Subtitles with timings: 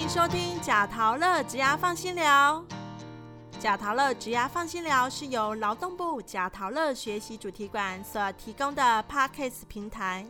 [0.00, 2.64] 欢迎收听贾桃乐职涯放心聊。
[3.60, 10.24] 贾桃乐职涯放心聊是由劳动部贾桃乐学习主题馆所提供的 Podcast 平台。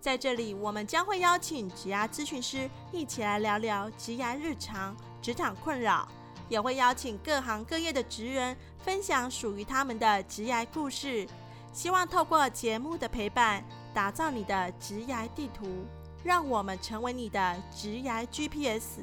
[0.00, 6.06] 在这里，我们将会邀请职涯咨询师一起来聊聊职涯日常、职场困扰，
[6.48, 11.26] 也会邀请各行各业的职人分享属于他们的职涯故事。
[11.72, 15.84] 希望透过节目的陪伴，打造你的职涯地图。
[16.24, 19.00] 让我们成为你的职涯 GPS。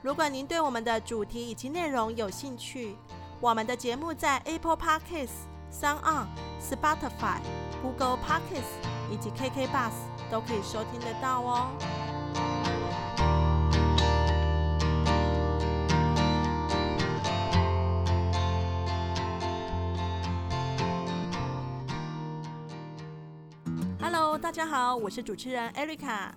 [0.00, 2.96] 如果您对我们的主题以及内容有兴趣，
[3.38, 6.26] 我们的节目在 Apple Podcasts、Sound On、
[6.58, 7.38] Spotify、
[7.82, 8.80] Google Podcasts
[9.12, 9.92] 以及 KK Bus
[10.30, 12.11] 都可以收听得到哦。
[24.42, 26.28] 大家好，我是主持人 Erica。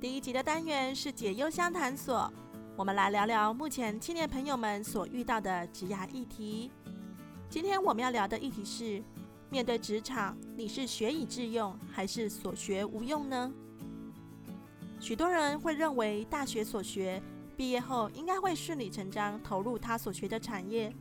[0.00, 2.32] 第一集的单元是解忧相谈所，
[2.76, 6.70] 我们来聊聊目前青年朋友们所遇到的职涯议题。
[7.50, 9.02] 今天我们要聊的议题是：
[9.50, 13.52] 面对职场，你是学以致用，还是所学无用呢？
[15.00, 17.20] 许多人会认为大学所学，
[17.56, 20.94] 毕业后应该会顺理成章投入他所学的产业。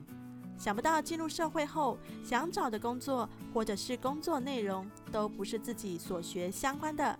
[0.58, 7.18] 想不到进入社会后，想找的工作或者是工作内容都不是自己所学相关的。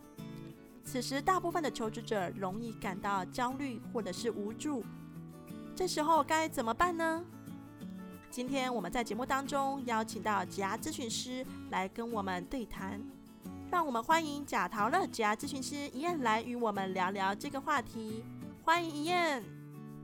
[0.86, 4.84] 此时，大部分的求职者容易感到焦虑或者是无助。
[5.75, 7.23] 这时候该怎么办呢？
[8.30, 13.02] 今天我们在节目当中邀请到职涯咨询师来跟我们对谈，
[13.72, 18.23] 让我们欢迎贾桃乐职涯咨询师一燕来与我们聊聊这个话题。
[18.64, 19.44] 欢迎一燕。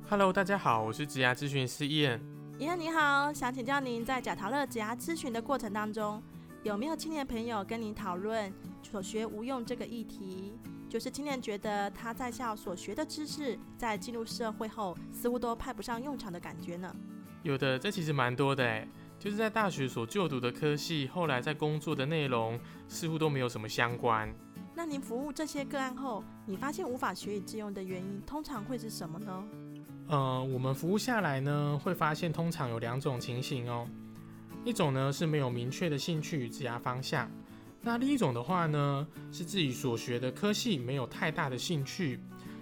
[0.10, 1.88] Hello，大家好，我是职涯咨询师。
[1.88, 2.22] 一燕
[2.60, 6.22] 你好，想请教您在贾陶乐职涯咨询的过程当中，
[6.64, 10.54] 有没有青年朋友跟您讨论所学无用这个议题？
[10.90, 16.94] 就是青年觉得他在校所学的知识，在进入社会后似乎都派不上用场的感觉呢？
[17.44, 18.88] 有的，这其实蛮多的哎，
[19.18, 24.30] 就是在大学所就读的科系，后来在工作的内容似乎都没有什么相关。
[24.76, 29.44] 那您服务这些个案后，你发现无法学以致用的原因，通常会是什么呢？
[30.10, 33.88] 呃，我们服务下来呢，会发现通常有两种情形哦。
[34.66, 37.30] 一种呢是没有明确的兴趣与职业方向，
[37.80, 42.20] 那另一种的话呢，是自己所学的科系没有太大的兴趣，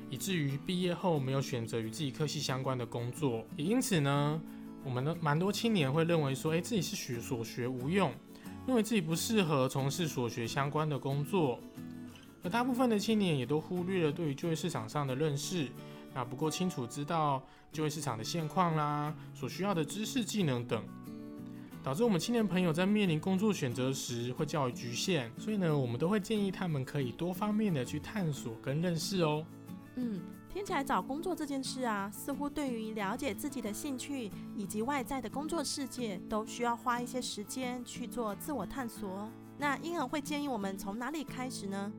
[0.10, 3.46] 以至于毕业后没有选择与自己科系相关的工作。
[3.56, 4.42] 也因此呢，
[4.84, 8.12] 我们的蛮多青年会认为说，诶，自己是学所学无用，
[8.68, 11.58] 认为自己不适合从事所学相关的工作。
[12.44, 15.70] 而大部分的青年也都忽略了对于就业市场上的认识。
[16.18, 20.84] 那不够清楚知道就业市场的现况啦，所需要的知识技能等，
[21.84, 25.32] 导致我们青年朋友在面临工作选择时会较为局限。
[25.38, 29.46] 所以呢，我们都会建议他们可以多方面的去探索跟认识哦。
[29.94, 30.20] 嗯，
[30.52, 39.30] 听起来找工作这件事啊，似乎对于了解自己的兴趣以及外在的工作世界，都需要花一些时间去做自我探索。
[39.60, 41.92] 那婴儿会建议我们从哪里开始呢？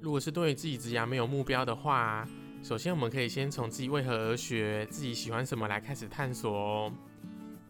[0.00, 2.24] 如果是对于自己职涯没有目标的话，
[2.62, 6.92] 首先我们可以先从自己为何而学，自己喜欢什么来开始探索哦。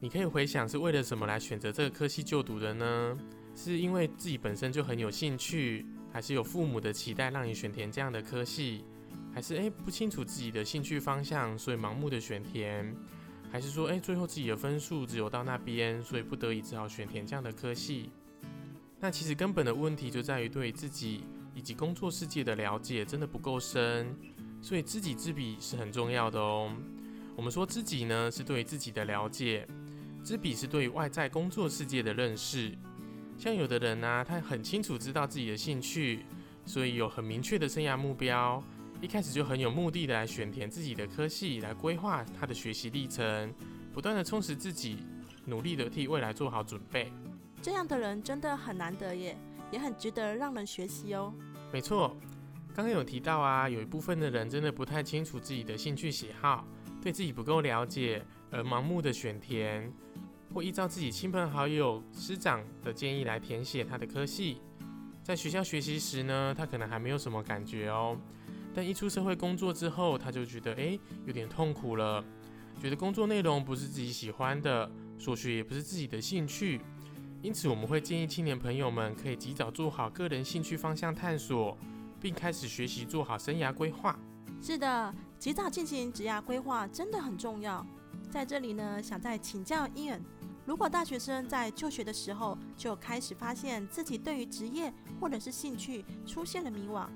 [0.01, 3.19] 你可以回想是为了什么来选择这个科系就读的呢？
[3.55, 8.85] 是因为自己本身就很有兴趣，还是有父母的期待让你选填这样的科系？
[9.33, 12.95] 还是诶不清楚自己的兴趣方向，所以盲目的选填？
[13.53, 18.11] 还是说诶最后自己的分数只有到那边，所以不得已只好选填这样的科系？
[19.01, 21.23] 那其实根本的问题就在于对自己
[21.55, 24.15] 以及工作世界的了解真的不够深，
[24.61, 26.71] 所以知己知彼是很重要的哦。
[27.37, 29.67] 我们说知己呢是对自己的了解，
[30.25, 32.77] 知彼是对外在工作世界的认识。
[33.37, 36.25] 像有的人呢、啊，他很清楚知道自己的兴趣，
[36.67, 38.61] 所以有很明确的生涯目标，
[39.01, 43.55] 一开始就很有目的的来选填自己的科系，来规划他的学习历程，
[43.93, 44.99] 不断的充实自己，
[45.45, 47.13] 努力的替未来做好准备。
[47.63, 49.39] 这样的人真的很难得耶，
[49.71, 51.33] 也很值得让人学习哦。
[51.73, 52.17] 没错，
[52.79, 56.65] 刚刚有提到啊，有一部分的人真的不太清楚自己的兴趣喜好，
[57.03, 59.93] 对自己不够了解，而盲目的选填，
[60.55, 64.63] 或依照自己亲朋好友、师长的建议来填写他的科系。
[65.25, 68.17] 在学校学习时呢，他可能还没有什么感觉哦，
[68.73, 72.25] 但一出社会工作之后，他就觉得诶有点痛苦了，
[72.81, 74.89] 觉得工作内容不是自己喜欢的，
[75.19, 76.81] 所学也不是自己的兴趣。
[77.43, 81.77] 因此，我们会建议青年朋友们可以及早做好个人兴趣方向探索，
[82.21, 84.19] 并开始学习做好生涯规划。
[84.61, 87.87] 是的，及早进行职涯规划真的很重要。
[88.31, 90.21] 在这里呢，想再请教 Ian，
[90.67, 97.07] 如果大学生在就学的时候就开始发现自己对于职业或者是兴趣出现了迷惘，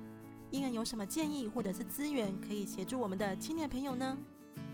[0.51, 4.17] 伊恩有什么建议或者是资源可以协助我们的青年朋友呢？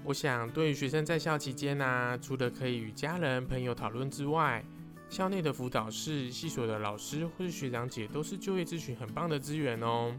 [0.04, 4.64] 我想，对于学生在校期间呢，除了可以与家人、朋友讨论之外，
[5.10, 10.14] 校内的辅导室、系所的老师或是学长姐都是就业咨询很棒的资源哦。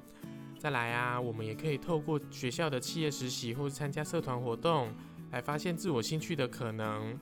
[0.57, 4.89] 再来啊，我们也可以透过学校的企业实习或是参加社团活动，
[5.31, 7.17] 来发现自我兴趣的可能。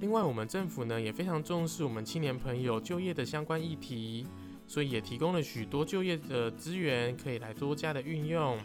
[0.00, 4.26] 另外，我们政府呢也非常重视我们青年朋友就业的相关议题，
[4.66, 8.58] 所以也提供了许多就业的资源，可以来多加的运用。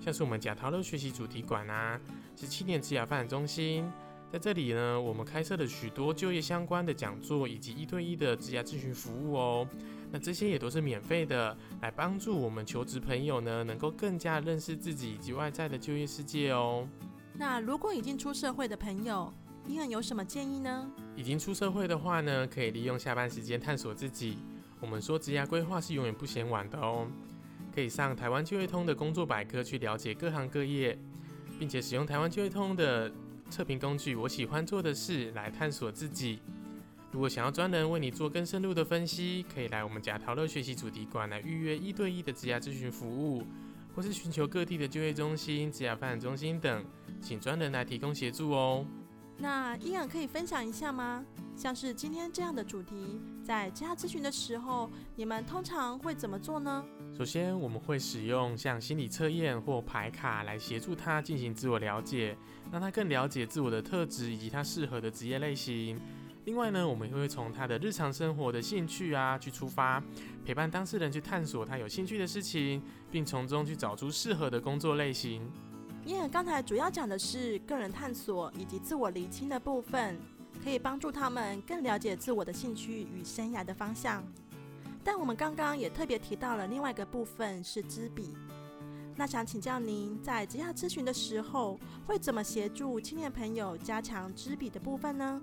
[0.00, 1.98] 像是我们假陶乐学习主题馆啊，
[2.36, 3.90] 是青年职业发展中心，
[4.36, 9.66] 在这里呢，我们开设了许多就业相关的讲座以及一对一的职业咨询服务哦。
[10.12, 16.86] 那这些也都是免费的，来帮助我们求职朋友呢，能够更加认识自己以及外在的就业世界哦。
[17.32, 19.32] 那如果已经出社会的朋友，
[19.66, 20.86] 英恩有什么建议呢？
[21.16, 24.36] 已经出社会的话呢，可以利用下班时间探索自己。
[24.82, 27.06] 我们说职业规划是永远不嫌晚的哦。
[27.74, 30.98] 可以上台湾就业通的工作百科去了解各行各业，
[31.58, 33.10] 并且使用台湾就业通的
[33.48, 36.40] 测评工具“我喜欢做的事”来探索自己。
[37.12, 43.46] 如果想要专人为你做更深入的分析，可以来我们贾陶乐学习主题馆来预约一对一的职业咨询服务，
[43.94, 46.84] 或是寻求各地的就业中心、职业发展中心等，
[47.22, 48.84] 请专人来提供协助哦。
[49.38, 51.24] 那伊尔可以分享一下吗？
[51.56, 56.84] 像是今天这样的主题，在家咨询的时候，你们通常会怎么做呢？
[57.16, 62.36] 首先，我们会使用像心理测验或牌卡来协助他进行自我了解，
[62.70, 65.98] 让他更了解自我的特质以及他适合的职业类型。
[66.44, 70.02] 另外呢，我们也会从他的日常生活的兴趣啊去出发，
[70.44, 75.50] 陪伴当事人去探索他有兴趣的事情，并从中去找出适合的工作类型。
[76.04, 80.20] 因为刚才主要讲的是个人探索以及自我厘清的部分，
[80.62, 84.22] 可以帮助他们更了解自我的兴趣与生涯的方向。
[85.06, 88.34] 但我们刚刚也特别提到了另外一个部分是知彼。
[89.14, 95.40] 那想请教您，在职业咨询的时候，会怎么协助青年朋友加强知彼的部分呢？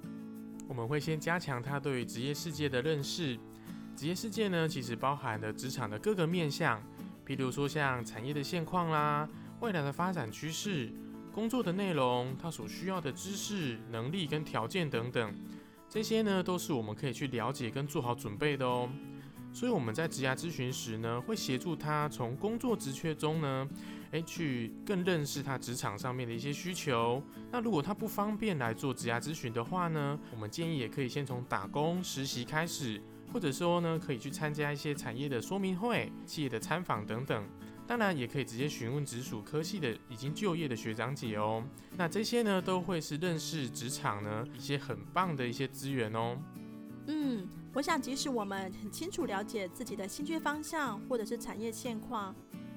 [0.68, 3.40] 我们会先加强他对于职业世界的认识。
[3.96, 6.84] 职业世界呢，其实包含了职场的各个面向，
[7.26, 9.30] 譬如说像产业的现况啦。
[9.62, 10.92] 未来的发展趋势、
[11.32, 15.34] 工作的内容、他所需要的知识、能力跟条件等等，
[15.88, 18.90] 这些呢都是我们可以去了解跟做好准备的哦。
[19.54, 23.70] 所以我们在职涯咨询时呢，会协助他从工作职缺中呢，
[24.10, 27.22] 诶，去更认识他职场上面的一些需求。
[27.52, 33.00] 那如果他不方便来做职涯咨询的话呢，我们建议也可以先从打工实习开始，
[33.32, 37.48] 或者说呢，可以去参加一些产业的说明会、企业的参访等等。
[37.86, 41.64] 当然，也可以直接询问直属科系的已经就业的学长姐哦。
[41.96, 46.38] 那这些呢，都会是认识职场呢一些很棒的一些资源哦。
[47.08, 52.34] 嗯，我想即使我们很清楚了解自己的兴趣方向或者是产业现况，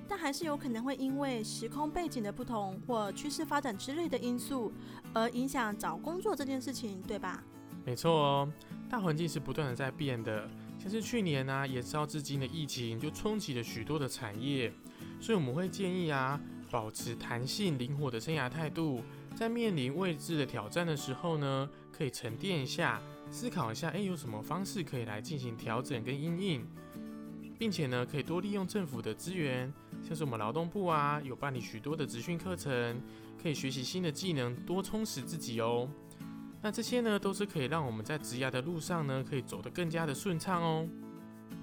[0.08, 4.72] 但还是有可能会因为时空背景的不同或趋势发展之类的因素，
[5.14, 7.42] 而影响找工作这件事情，对吧？
[7.84, 8.52] 没错哦，
[8.90, 10.48] 大环境是不断的在变的。
[10.78, 14.72] 像是去年呢，延烧至今的疫情就冲击了许多的产业。
[15.20, 16.38] 所以我们会建议啊，
[16.70, 19.02] 保持弹性灵活的生涯态度，
[19.34, 23.00] 在面临未知的挑战的时候呢，可以沉淀一下，
[23.30, 26.66] 思考一下，哎，有什么方式可以来进行调整跟应应，
[27.58, 33.00] 并且呢，可以多利用政府的资源，像是我们劳动部啊，有办理许多的职训课程，
[33.42, 35.88] 可以学习新的技能，多充实自己哦。
[36.62, 40.88] 那这些呢，都是可以让我们在职涯的路上呢，可以走得更加的顺畅哦。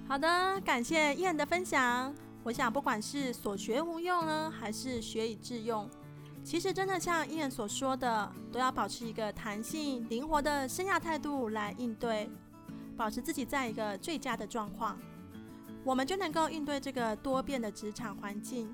[0.06, 2.14] 好的，感谢燕的分享。
[2.42, 5.88] 我想，不管是所学无用呢，还是学以致用，
[6.44, 12.30] 其实真的像伊人所说的，都要保持一个弹性、灵活的生涯态度来应对，
[12.98, 14.98] 保持自己在一个最佳的状况，
[15.82, 18.72] 我们就能够应对这个多变的职场环境。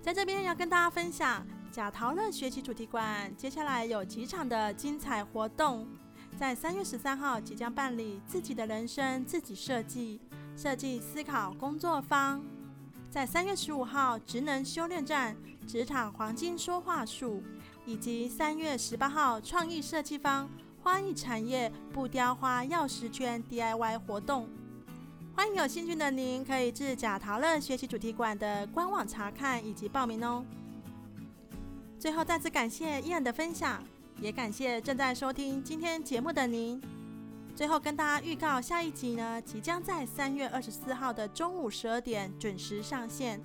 [0.00, 5.86] 在这边要跟大家分享，贾陶乐学习主题馆接下来有几场的精彩活动，
[6.38, 10.20] 在三月十三号即将办理自己的人生自己设计。
[10.56, 12.42] 设计思考工作坊，
[13.10, 15.34] 在三月十五号职能修炼站
[15.66, 17.42] 职场黄金说话术，
[17.86, 20.48] 以及三月十八号创意设计坊
[20.82, 24.48] 花艺产业布雕花钥匙圈 DIY 活动。
[25.34, 30.44] 欢迎有兴趣的您可以至贾陶乐学习主题馆的官网查看以及报名哦。
[31.98, 33.82] 最后再次感谢伊恩的分享，
[34.20, 36.80] 也感谢正在收听今天节目的您。
[37.58, 43.42] 最后跟大家预告，下一集呢即将在三月二十四号的中午十二点准时上线。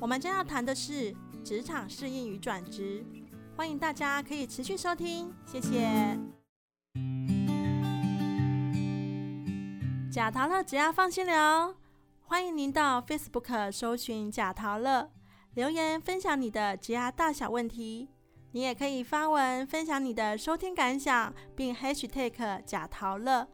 [0.00, 3.06] 我们将要谈的是职场适应与转职，
[3.56, 6.18] 欢迎大家可以持续收听，谢谢。
[10.10, 11.72] 假桃乐只要放心聊，
[12.22, 15.08] 欢迎您到 Facebook 搜寻贾陶乐，
[15.54, 18.08] 留言分享你的职涯大小问题。
[18.56, 23.46] 你也可以发文分享你的收听感想，并 #hashtag 贾陶乐，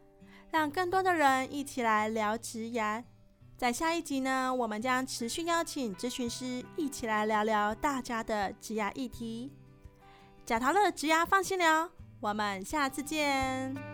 [0.53, 3.03] 让更多的人一起来聊职涯。
[3.57, 9.51] 在下一集呢，我们将持续邀请咨询师一起来聊聊大家的职涯议题。
[10.47, 11.91] 贾陶乐职涯放心聊，
[12.21, 13.92] 我们下次见。